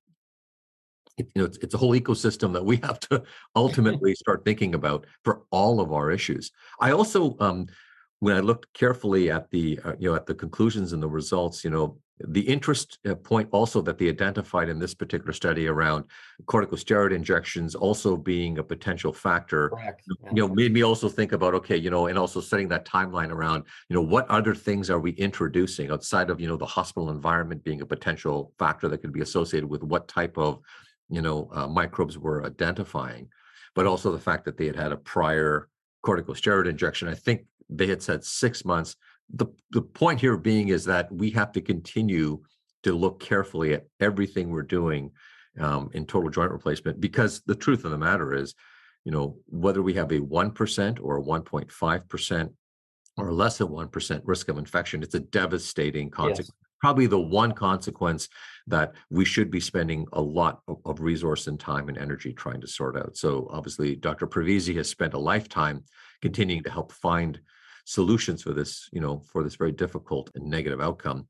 it, 1.17 1.29
you 1.37 1.43
know, 1.43 1.45
it's, 1.45 1.59
it's 1.59 1.75
a 1.75 1.79
whole 1.79 1.93
ecosystem 1.93 2.53
that 2.53 2.65
we 2.65 2.77
have 2.83 2.99
to 3.11 3.23
ultimately 3.55 4.13
start 4.17 4.45
thinking 4.45 4.75
about 4.75 5.07
for 5.23 5.45
all 5.53 5.81
of 5.81 5.93
our 5.93 6.11
issues. 6.11 6.51
I 6.81 6.91
also, 6.91 7.37
um, 7.39 7.69
when 8.19 8.35
I 8.35 8.41
looked 8.41 8.75
carefully 8.75 9.31
at 9.31 9.49
the, 9.53 9.79
uh, 9.85 9.93
you 10.01 10.11
know, 10.11 10.17
at 10.17 10.27
the 10.27 10.35
conclusions 10.35 10.93
and 10.93 11.01
the 11.01 11.09
results, 11.09 11.63
you 11.63 11.71
know, 11.71 11.97
the 12.21 12.41
interest 12.41 12.99
uh, 13.07 13.15
point 13.15 13.49
also 13.51 13.81
that 13.83 13.99
they 13.99 14.09
identified 14.09 14.69
in 14.69 14.79
this 14.79 14.95
particular 14.95 15.33
study 15.33 15.67
around 15.67 16.05
corticosteroid 16.45 17.13
injections 17.13 17.75
also 17.75 18.17
being 18.17 18.59
a 18.59 18.63
potential 18.63 19.13
factor 19.13 19.71
Correct. 19.71 20.03
you 20.33 20.47
know 20.47 20.49
made 20.49 20.73
me 20.73 20.83
also 20.83 21.09
think 21.09 21.33
about 21.33 21.55
okay 21.55 21.77
you 21.77 21.91
know 21.91 22.07
and 22.07 22.17
also 22.17 22.41
setting 22.41 22.69
that 22.69 22.85
timeline 22.87 23.31
around 23.31 23.65
you 23.89 23.95
know 23.95 24.03
what 24.03 24.29
other 24.29 24.55
things 24.55 24.91
are 24.91 25.01
we 25.01 25.11
introducing 25.13 25.91
outside 25.91 26.31
of 26.31 26.41
you 26.41 26.47
know 26.47 26.57
the 26.57 26.67
hospital 26.67 27.11
environment 27.11 27.65
being 27.65 27.81
a 27.81 27.87
potential 27.87 28.53
factor 28.59 28.89
that 28.89 28.99
could 28.99 29.13
be 29.13 29.23
associated 29.23 29.69
with 29.69 29.83
what 29.83 30.07
type 30.07 30.39
of 30.39 30.61
you 31.09 31.21
know 31.21 31.51
uh, 31.53 31.67
microbes 31.67 32.17
were 32.17 32.47
identifying 32.47 33.29
but 33.75 33.87
also 33.87 34.13
the 34.13 34.21
fact 34.21 34.45
that 34.45 34.57
they 34.57 34.67
had 34.67 34.77
had 34.77 34.93
a 34.93 34.97
prior 34.97 35.69
corticosteroid 36.07 36.69
injection 36.69 37.09
i 37.09 37.15
think 37.15 37.45
they 37.69 37.87
had 37.87 38.03
said 38.03 38.23
six 38.25 38.65
months 38.65 38.95
the, 39.33 39.47
the 39.71 39.83
point 39.83 40.21
here 40.21 40.37
being 40.37 40.69
is 40.69 40.85
that 40.85 41.11
we 41.13 41.31
have 41.31 41.53
to 41.53 41.61
continue 41.61 42.43
to 42.83 42.93
look 42.95 43.21
carefully 43.21 43.75
at 43.75 43.87
everything 44.01 44.51
we're 44.51 44.63
doing 44.63 45.11
um, 45.59 45.91
in 45.95 46.07
total 46.07 46.31
joint 46.31 46.51
replacement 46.51 47.01
because 47.01 47.41
the 47.47 47.55
truth 47.55 47.85
of 47.85 47.91
the 47.91 47.99
matter 47.99 48.35
is 48.35 48.55
you 49.05 49.13
know 49.13 49.37
whether 49.47 49.83
we 49.83 49.95
have 49.95 50.11
a 50.13 50.21
1% 50.21 50.99
or 51.01 51.19
a 51.19 51.23
1.5% 51.23 52.53
or 53.17 53.33
less 53.33 53.59
than 53.59 53.69
1% 53.69 54.21
risk 54.25 54.49
of 54.49 54.59
infection 54.59 55.03
it's 55.03 55.15
a 55.15 55.21
devastating 55.21 56.11
consequence 56.11 56.49
yes 56.49 56.65
probably 56.85 57.07
the 57.07 57.19
one 57.19 57.51
consequence 57.51 58.29
that 58.67 58.93
we 59.09 59.25
should 59.25 59.51
be 59.51 59.59
spending 59.59 60.07
a 60.13 60.21
lot 60.21 60.61
of, 60.69 60.77
of 60.85 61.01
resource 61.01 61.47
and 61.47 61.59
time 61.59 61.89
and 61.89 61.97
energy 61.97 62.31
trying 62.31 62.61
to 62.61 62.67
sort 62.67 62.95
out. 62.95 63.17
So 63.17 63.49
obviously, 63.51 63.97
Dr. 63.97 64.27
Parvizi 64.27 64.77
has 64.77 64.87
spent 64.87 65.15
a 65.15 65.19
lifetime 65.19 65.83
continuing 66.21 66.63
to 66.65 66.71
help 66.71 66.93
find 66.93 67.41
solutions 67.85 68.43
for 68.43 68.53
this, 68.53 68.89
you 68.93 69.01
know, 69.01 69.23
for 69.33 69.43
this 69.43 69.57
very 69.57 69.73
difficult 69.73 70.31
and 70.35 70.45
negative 70.45 70.81
outcome. 70.81 71.29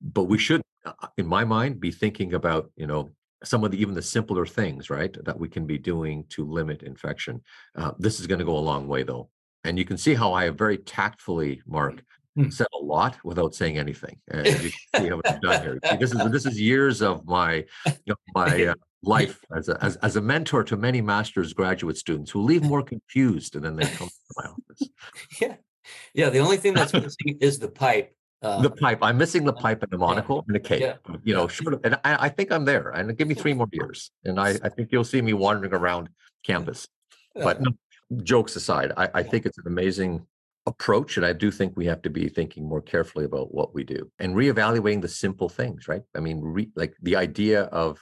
But 0.00 0.24
we 0.24 0.38
should, 0.38 0.62
uh, 0.84 0.92
in 1.18 1.26
my 1.26 1.44
mind, 1.44 1.80
be 1.80 1.90
thinking 1.90 2.34
about, 2.34 2.70
you 2.76 2.86
know, 2.86 3.10
some 3.42 3.64
of 3.64 3.70
the 3.70 3.80
even 3.80 3.94
the 3.94 4.02
simpler 4.02 4.44
things, 4.46 4.90
right, 4.90 5.16
that 5.24 5.38
we 5.38 5.48
can 5.48 5.66
be 5.66 5.78
doing 5.78 6.24
to 6.30 6.44
limit 6.44 6.82
infection. 6.82 7.42
Uh, 7.74 7.92
this 7.98 8.20
is 8.20 8.26
going 8.26 8.38
to 8.38 8.44
go 8.44 8.56
a 8.56 8.58
long 8.58 8.86
way, 8.86 9.02
though. 9.02 9.30
And 9.64 9.78
you 9.78 9.84
can 9.84 9.98
see 9.98 10.14
how 10.14 10.32
I 10.32 10.44
have 10.44 10.56
very 10.56 10.78
tactfully, 10.78 11.62
Marc, 11.66 12.02
Hmm. 12.36 12.48
said 12.48 12.68
a 12.72 12.84
lot 12.84 13.16
without 13.24 13.54
saying 13.54 13.76
anything. 13.76 14.16
And 14.28 14.46
you 14.46 14.70
can 14.92 15.04
see 15.04 15.10
I've 15.10 15.40
done 15.40 15.62
here. 15.62 15.78
This 15.98 16.12
is 16.12 16.30
this 16.30 16.46
is 16.46 16.60
years 16.70 17.02
of 17.02 17.26
my 17.26 17.64
you 17.86 17.92
know, 18.06 18.14
my 18.34 18.66
uh, 18.66 18.74
life 19.02 19.44
as 19.56 19.68
a 19.68 19.82
as, 19.82 19.96
as 19.96 20.14
a 20.14 20.20
mentor 20.20 20.62
to 20.64 20.76
many 20.76 21.00
master's 21.00 21.52
graduate 21.52 21.96
students 21.96 22.30
who 22.30 22.42
leave 22.42 22.62
more 22.62 22.82
confused 22.82 23.56
and 23.56 23.64
then 23.64 23.74
they 23.74 23.84
come 23.84 24.08
to 24.08 24.34
my 24.36 24.44
office. 24.44 24.88
Yeah, 25.40 25.56
yeah. 26.14 26.30
The 26.30 26.38
only 26.38 26.56
thing 26.56 26.74
that's 26.74 26.92
missing 26.94 27.38
is 27.40 27.58
the 27.58 27.68
pipe. 27.68 28.14
Um, 28.42 28.62
the 28.62 28.70
pipe. 28.70 28.98
I'm 29.02 29.18
missing 29.18 29.44
the 29.44 29.52
pipe 29.52 29.82
and 29.82 29.92
the 29.92 29.98
monocle 29.98 30.36
yeah. 30.36 30.42
and 30.46 30.54
the 30.54 30.60
cape. 30.60 30.80
Yeah. 30.80 31.16
You 31.24 31.34
know, 31.34 31.48
short 31.48 31.74
of, 31.74 31.80
and 31.84 31.96
I, 32.04 32.26
I, 32.26 32.28
think 32.30 32.50
I'm 32.50 32.64
there. 32.64 32.88
And 32.90 33.16
give 33.16 33.28
me 33.28 33.34
three 33.34 33.52
more 33.52 33.68
years, 33.70 34.10
and 34.24 34.40
I, 34.40 34.58
I 34.62 34.70
think 34.70 34.88
you'll 34.92 35.04
see 35.04 35.20
me 35.20 35.34
wandering 35.34 35.74
around 35.74 36.08
campus. 36.42 36.88
But 37.34 37.60
no, 37.60 37.72
jokes 38.22 38.56
aside, 38.56 38.92
I, 38.96 39.08
I 39.14 39.22
think 39.22 39.44
it's 39.46 39.58
an 39.58 39.66
amazing 39.66 40.26
approach 40.66 41.16
and 41.16 41.24
i 41.24 41.32
do 41.32 41.50
think 41.50 41.72
we 41.74 41.86
have 41.86 42.02
to 42.02 42.10
be 42.10 42.28
thinking 42.28 42.68
more 42.68 42.82
carefully 42.82 43.24
about 43.24 43.52
what 43.52 43.74
we 43.74 43.82
do 43.82 44.10
and 44.18 44.34
reevaluating 44.34 45.00
the 45.00 45.08
simple 45.08 45.48
things 45.48 45.88
right 45.88 46.02
i 46.14 46.20
mean 46.20 46.38
re, 46.40 46.68
like 46.76 46.94
the 47.02 47.16
idea 47.16 47.62
of 47.64 47.98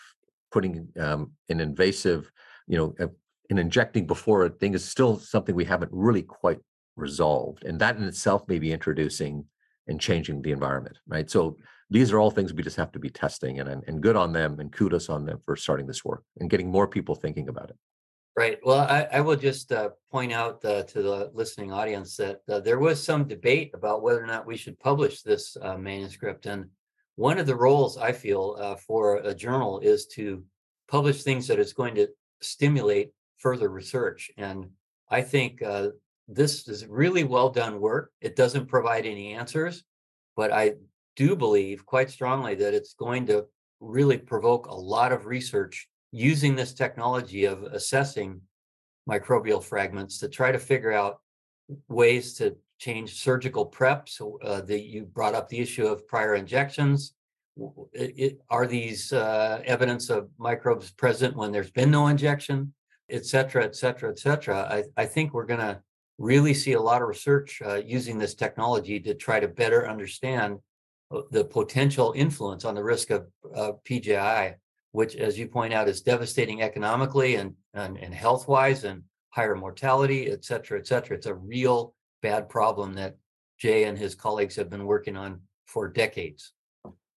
putting 0.50 0.88
um, 0.99 1.33
an 1.49 1.61
invasive 1.61 2.30
you 2.66 2.76
know 2.76 2.95
uh, 3.00 3.07
in 3.49 3.59
injecting 3.59 4.07
before 4.07 4.45
a 4.45 4.50
thing 4.50 4.75
is 4.75 4.85
still 4.85 5.18
something 5.18 5.54
we 5.54 5.64
haven't 5.64 5.90
really 5.92 6.23
quite 6.23 6.59
resolved 6.99 7.64
and 7.64 7.78
that 7.81 7.97
in 7.97 8.05
itself 8.05 8.47
may 8.49 8.59
be 8.59 8.73
introducing 8.73 9.45
and 9.87 10.00
changing 10.00 10.43
the 10.43 10.52
environment 10.52 10.99
right 11.07 11.31
so 11.31 11.57
these 11.90 12.12
are 12.12 12.19
all 12.19 12.31
things 12.31 12.52
we 12.52 12.62
just 12.62 12.76
have 12.76 12.93
to 12.93 12.99
be 12.99 13.09
testing 13.09 13.61
and, 13.61 13.83
and 13.87 14.02
good 14.02 14.17
on 14.17 14.33
them 14.33 14.61
and 14.61 14.73
kudos 14.73 15.09
on 15.09 15.25
them 15.25 15.40
for 15.45 15.57
starting 15.57 15.87
this 15.87 16.05
work 16.05 16.23
and 16.38 16.50
getting 16.50 16.71
more 16.71 16.87
people 16.87 17.14
thinking 17.14 17.49
about 17.49 17.71
it 17.71 17.76
Right. 18.38 18.61
Well, 18.62 18.78
I, 18.78 19.09
I 19.14 19.21
will 19.21 19.35
just 19.35 19.73
uh, 19.73 19.88
point 20.12 20.33
out 20.33 20.64
uh, 20.64 20.85
to 20.85 21.02
the 21.02 21.31
listening 21.35 21.73
audience 21.73 22.17
that 22.19 22.38
uh, 22.49 22.61
there 22.61 22.78
was 22.78 23.02
some 23.02 23.26
debate 23.26 23.73
about 23.75 24.00
whether 24.00 24.23
or 24.23 24.28
not 24.28 24.47
we 24.47 24.57
should 24.57 24.78
publish 24.78 25.23
this 25.23 25.57
uh, 25.61 25.76
manuscript. 25.76 26.47
And 26.47 26.67
one 27.17 27.38
of 27.38 27.47
the 27.47 27.57
roles 27.57 27.99
I 27.99 28.12
feel 28.12 28.57
uh, 28.61 28.76
for 28.76 29.17
a 29.17 29.35
journal 29.35 29.81
is 29.81 30.07
to 30.14 30.45
publish 30.88 31.25
things 31.25 31.49
that 31.49 31.59
is 31.59 31.73
going 31.73 31.97
to 31.97 32.07
stimulate 32.40 33.11
further 33.38 33.71
research. 33.71 34.31
And 34.37 34.71
I 35.11 35.23
think 35.23 35.61
uh, 35.61 35.88
this 36.29 36.69
is 36.69 36.87
really 36.87 37.25
well 37.25 37.49
done 37.49 37.81
work. 37.81 38.13
It 38.21 38.37
doesn't 38.37 38.67
provide 38.67 39.07
any 39.07 39.33
answers, 39.35 39.83
but 40.37 40.53
I 40.53 40.75
do 41.17 41.35
believe 41.35 41.87
quite 41.87 42.11
strongly 42.11 42.55
that 42.57 42.75
it's 42.75 42.95
going 42.95 43.27
to 43.27 43.47
really 43.81 44.19
provoke 44.19 44.67
a 44.67 44.75
lot 44.75 45.11
of 45.13 45.27
research 45.27 45.89
using 46.13 46.55
this 46.55 46.75
technology 46.75 47.45
of 47.45 47.63
assessing 47.63 48.41
microbial 49.09 49.63
fragments 49.63 50.19
to 50.19 50.29
try 50.29 50.53
to 50.53 50.59
figure 50.59 50.93
out 50.93 51.21
ways 51.89 52.35
to 52.35 52.57
change 52.79 53.15
surgical 53.15 53.65
prep. 53.67 54.09
So 54.09 54.39
uh, 54.43 54.61
the, 54.61 54.79
you 54.79 55.05
brought 55.05 55.35
up 55.35 55.49
the 55.49 55.61
issue 55.61 55.87
of 55.87 56.07
prior 56.07 56.35
injections. 56.35 57.15
It, 57.93 58.15
it, 58.17 58.41
are 58.51 58.67
these 58.67 59.13
uh, 59.13 59.63
evidence 59.65 60.11
of 60.11 60.29
microbes 60.39 60.91
present 60.93 61.37
when 61.37 61.53
there's 61.53 61.71
been 61.71 61.91
no 61.91 62.07
injection, 62.07 62.73
et 63.11 63.27
cetera, 63.27 63.65
et 63.65 63.75
cetera, 63.75 64.11
et 64.11 64.19
cetera? 64.19 64.57
I, 64.71 65.03
I 65.03 65.07
think 65.07 65.33
we're 65.33 65.47
going 65.47 65.61
to 65.61 65.83
really 66.19 66.53
see 66.53 66.73
a 66.73 66.81
lot 66.81 67.01
of 67.01 67.09
research 67.09 67.63
uh, 67.65 67.77
using 67.77 68.19
this 68.19 68.35
technology 68.35 69.01
to 69.01 69.15
try 69.15 69.41
to 69.41 69.49
better 69.49 69.89
understand 69.89 70.59
uh, 71.11 71.23
the 71.31 71.45
potential 71.45 72.13
influence 72.17 72.65
on 72.65 72.75
the 72.75 72.85
risk 72.85 73.11
of 73.11 73.27
uh, 73.55 73.73
PJI 73.85 74.57
which, 74.93 75.17
as 75.17 75.39
you 75.39 75.47
point 75.47 75.73
out, 75.73 75.89
is 75.89 76.01
devastating 76.01 76.63
economically 76.63 77.37
and, 77.37 77.55
and, 77.75 77.97
and 77.99 78.15
health 78.15 78.49
wise 78.49 78.85
and 78.85 79.03
higher 79.31 79.55
mortality, 79.55 80.31
et 80.31 80.45
cetera, 80.45 80.79
et 80.79 80.87
cetera. 80.87 81.17
It's 81.17 81.27
a 81.27 81.35
real 81.35 81.95
bad 82.23 82.49
problem 82.49 82.95
that 82.95 83.17
Jay 83.59 83.85
and 83.85 83.99
his 83.99 84.15
colleagues 84.15 84.57
have 84.57 84.71
been 84.71 84.87
working 84.87 85.17
on 85.17 85.41
for 85.67 85.89
decades. 85.89 86.53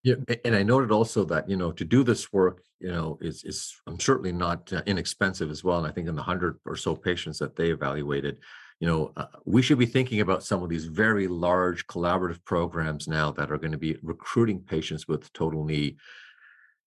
Yeah, 0.04 0.16
and 0.46 0.56
I 0.56 0.64
noted 0.64 0.92
also 0.92 1.24
that 1.26 1.48
you 1.48 1.56
know 1.56 1.72
to 1.74 1.86
do 1.86 2.04
this 2.04 2.34
work, 2.34 2.64
you 2.80 2.92
know, 2.92 3.20
is 3.22 3.44
is 3.44 3.72
I'm 3.86 4.00
certainly 4.00 4.32
not 4.32 4.74
uh, 4.74 4.82
inexpensive 4.88 5.52
as 5.52 5.64
well. 5.64 5.78
And 5.78 5.86
I 5.86 5.92
think 5.92 6.08
in 6.08 6.16
the 6.16 6.24
hundred 6.24 6.58
or 6.66 6.76
so 6.76 6.96
patients 6.96 7.38
that 7.38 7.56
they 7.56 7.70
evaluated, 7.70 8.38
you 8.82 8.88
know, 8.88 9.14
uh, 9.16 9.28
we 9.46 9.62
should 9.62 9.78
be 9.78 9.86
thinking 9.86 10.22
about 10.22 10.44
some 10.44 10.64
of 10.64 10.70
these 10.70 10.86
very 10.86 11.28
large 11.28 11.86
collaborative 11.86 12.44
programs 12.44 13.08
now 13.08 13.30
that 13.32 13.52
are 13.52 13.60
going 13.60 13.72
to 13.72 13.78
be 13.78 13.96
recruiting 14.02 14.60
patients 14.60 15.08
with 15.08 15.32
total 15.34 15.64
knee 15.64 15.98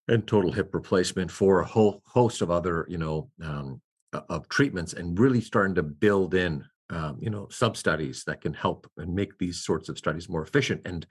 and 0.08 0.26
total 0.26 0.50
hip 0.50 0.74
replacement 0.74 1.30
for 1.30 1.60
a 1.60 1.64
whole 1.64 2.02
host 2.04 2.42
of 2.42 2.50
other, 2.50 2.84
you 2.88 2.98
know, 2.98 3.30
um, 3.42 3.80
of 4.28 4.48
treatments, 4.48 4.94
and 4.94 5.18
really 5.20 5.40
starting 5.40 5.76
to 5.76 5.84
build 5.84 6.34
in, 6.34 6.64
um, 6.90 7.16
you 7.20 7.30
know, 7.30 7.46
sub 7.48 7.76
studies 7.76 8.24
that 8.26 8.40
can 8.40 8.52
help 8.52 8.90
and 8.96 9.14
make 9.14 9.38
these 9.38 9.64
sorts 9.64 9.88
of 9.88 9.96
studies 9.96 10.28
more 10.28 10.42
efficient. 10.42 10.82
And 10.84 11.06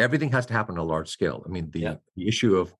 everything 0.00 0.32
has 0.32 0.46
to 0.46 0.52
happen 0.52 0.78
on 0.78 0.84
a 0.84 0.88
large 0.88 1.08
scale. 1.08 1.44
I 1.46 1.48
mean, 1.48 1.70
the 1.70 1.80
yeah. 1.80 1.94
the 2.16 2.26
issue 2.26 2.56
of 2.56 2.74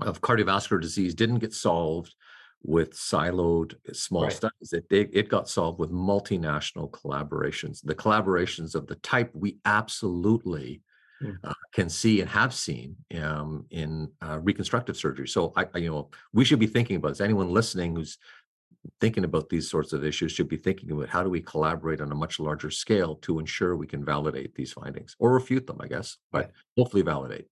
of 0.00 0.20
cardiovascular 0.20 0.80
disease 0.80 1.16
didn't 1.16 1.40
get 1.40 1.52
solved 1.52 2.14
with 2.62 2.92
siloed 2.92 3.74
uh, 3.88 3.92
small 3.92 4.24
right. 4.24 4.32
studies. 4.32 4.72
It, 4.72 4.86
it, 4.90 5.10
it 5.12 5.28
got 5.28 5.48
solved 5.48 5.78
with 5.78 5.90
multinational 5.90 6.90
collaborations. 6.90 7.82
The 7.82 7.94
collaborations 7.94 8.74
of 8.74 8.86
the 8.86 8.96
type 8.96 9.30
we 9.34 9.58
absolutely 9.64 10.82
Mm. 11.22 11.36
uh, 11.44 11.52
can 11.74 11.90
see 11.90 12.22
and 12.22 12.30
have 12.30 12.54
seen 12.54 12.96
um, 13.20 13.66
in 13.68 14.10
uh, 14.22 14.38
reconstructive 14.40 14.96
surgery. 14.96 15.28
So 15.28 15.52
I, 15.54 15.66
I, 15.74 15.78
you 15.78 15.90
know, 15.90 16.08
we 16.32 16.46
should 16.46 16.58
be 16.58 16.66
thinking 16.66 16.96
about 16.96 17.08
this. 17.10 17.20
Anyone 17.20 17.50
listening 17.50 17.94
who's 17.94 18.16
thinking 19.00 19.24
about 19.24 19.50
these 19.50 19.68
sorts 19.68 19.92
of 19.92 20.02
issues 20.02 20.32
should 20.32 20.48
be 20.48 20.56
thinking 20.56 20.90
about 20.90 21.10
how 21.10 21.22
do 21.22 21.28
we 21.28 21.42
collaborate 21.42 22.00
on 22.00 22.10
a 22.10 22.14
much 22.14 22.40
larger 22.40 22.70
scale 22.70 23.16
to 23.16 23.38
ensure 23.38 23.76
we 23.76 23.86
can 23.86 24.02
validate 24.02 24.54
these 24.54 24.72
findings 24.72 25.14
or 25.18 25.34
refute 25.34 25.66
them, 25.66 25.76
I 25.80 25.88
guess, 25.88 26.16
but 26.32 26.38
right. 26.46 26.50
hopefully 26.78 27.02
validate. 27.02 27.48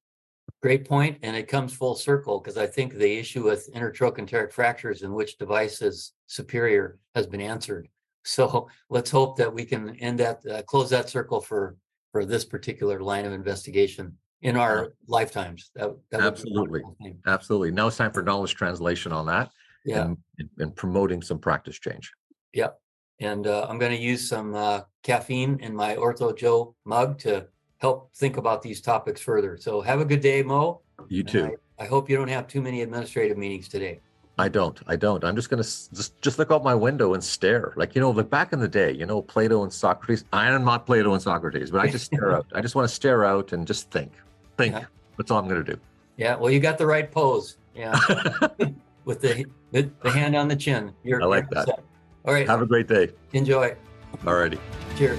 Great 0.60 0.88
point, 0.88 1.18
and 1.22 1.36
it 1.36 1.46
comes 1.46 1.72
full 1.72 1.94
circle 1.94 2.40
because 2.40 2.58
I 2.58 2.66
think 2.66 2.94
the 2.94 3.18
issue 3.18 3.44
with 3.44 3.72
intertrochanteric 3.72 4.52
fractures 4.52 5.02
and 5.02 5.14
which 5.14 5.38
device 5.38 5.82
is 5.82 6.14
superior 6.26 6.98
has 7.14 7.26
been 7.26 7.40
answered. 7.40 7.88
So 8.24 8.68
let's 8.90 9.10
hope 9.10 9.38
that 9.38 9.54
we 9.54 9.64
can 9.64 9.96
end 10.00 10.18
that, 10.18 10.44
uh, 10.44 10.60
close 10.62 10.90
that 10.90 11.08
circle 11.08 11.40
for 11.40 11.76
for 12.12 12.26
this 12.26 12.44
particular 12.44 13.00
line 13.00 13.24
of 13.24 13.32
investigation 13.32 14.18
in 14.42 14.54
our 14.56 14.92
lifetimes. 15.06 15.70
That, 15.74 15.96
that 16.10 16.20
absolutely, 16.20 16.82
absolutely. 17.26 17.70
Now 17.70 17.86
it's 17.86 17.96
time 17.96 18.12
for 18.12 18.22
knowledge 18.22 18.54
translation 18.54 19.12
on 19.12 19.24
that. 19.26 19.50
Yeah, 19.84 20.02
and, 20.02 20.18
and 20.58 20.76
promoting 20.76 21.22
some 21.22 21.38
practice 21.38 21.78
change. 21.78 22.12
Yep. 22.52 22.78
And 23.20 23.46
uh, 23.46 23.66
I'm 23.68 23.78
going 23.78 23.96
to 23.96 24.02
use 24.02 24.28
some 24.28 24.54
uh, 24.54 24.82
caffeine 25.02 25.58
in 25.60 25.74
my 25.74 25.96
Ortho 25.96 26.36
Joe 26.36 26.74
mug 26.84 27.18
to 27.20 27.46
help 27.78 28.10
think 28.14 28.36
about 28.36 28.62
these 28.62 28.80
topics 28.80 29.20
further. 29.20 29.56
So 29.56 29.80
have 29.80 30.00
a 30.00 30.04
good 30.04 30.20
day, 30.20 30.42
Mo. 30.42 30.80
You 31.08 31.22
too. 31.22 31.56
I, 31.78 31.84
I 31.84 31.86
hope 31.86 32.10
you 32.10 32.16
don't 32.16 32.28
have 32.28 32.46
too 32.46 32.60
many 32.60 32.82
administrative 32.82 33.38
meetings 33.38 33.68
today. 33.68 34.00
I 34.40 34.48
don't. 34.48 34.80
I 34.86 34.94
don't. 34.94 35.24
I'm 35.24 35.34
just 35.34 35.50
gonna 35.50 35.62
just 35.64 36.20
just 36.20 36.38
look 36.38 36.52
out 36.52 36.62
my 36.62 36.74
window 36.74 37.14
and 37.14 37.22
stare. 37.22 37.72
Like 37.76 37.96
you 37.96 38.00
know, 38.00 38.10
like 38.10 38.30
back 38.30 38.52
in 38.52 38.60
the 38.60 38.68
day, 38.68 38.92
you 38.92 39.04
know, 39.04 39.20
Plato 39.20 39.64
and 39.64 39.72
Socrates. 39.72 40.24
I 40.32 40.48
am 40.48 40.64
not 40.64 40.86
Plato 40.86 41.12
and 41.12 41.20
Socrates, 41.20 41.72
but 41.72 41.80
I 41.80 41.88
just 41.88 42.06
stare 42.06 42.36
out. 42.36 42.46
I 42.54 42.60
just 42.60 42.76
want 42.76 42.88
to 42.88 42.94
stare 42.94 43.24
out 43.24 43.52
and 43.52 43.66
just 43.66 43.90
think. 43.90 44.12
Think. 44.56 44.74
Yeah. 44.74 44.84
That's 45.16 45.32
all 45.32 45.38
I'm 45.40 45.48
gonna 45.48 45.64
do. 45.64 45.78
Yeah. 46.16 46.36
Well, 46.36 46.52
you 46.52 46.60
got 46.60 46.78
the 46.78 46.86
right 46.86 47.10
pose. 47.10 47.56
Yeah. 47.74 47.98
With 49.04 49.22
the, 49.22 49.46
the, 49.72 49.90
the 50.02 50.10
hand 50.10 50.36
on 50.36 50.48
the 50.48 50.56
chin. 50.56 50.92
You're. 51.02 51.22
I 51.22 51.26
like 51.26 51.48
that. 51.50 51.66
Set. 51.66 51.82
All 52.24 52.34
right. 52.34 52.46
Have 52.46 52.62
a 52.62 52.66
great 52.66 52.88
day. 52.88 53.08
Enjoy. 53.32 53.74
Alrighty. 54.22 54.58
Cheers. 54.96 55.18